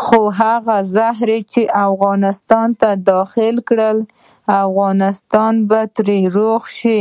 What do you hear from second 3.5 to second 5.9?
کړل افغانستان به